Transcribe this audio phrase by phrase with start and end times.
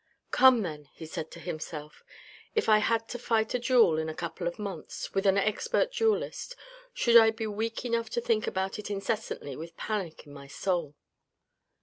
[0.31, 2.03] "Come then," he said to himself;"
[2.55, 5.91] if I had to fight a duel in a couple of months, with an expert
[5.91, 6.55] duellist,
[6.91, 10.95] should I be weak enough to think about it incessantly with panic in my soul